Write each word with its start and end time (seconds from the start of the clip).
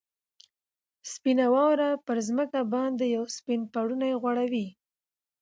سپینه 1.11 1.45
واوره 1.53 1.89
پر 2.05 2.17
مځکه 2.37 2.61
باندې 2.73 3.05
یو 3.15 3.25
سپین 3.37 3.61
پړونی 3.73 4.11
غوړوي. 4.21 4.67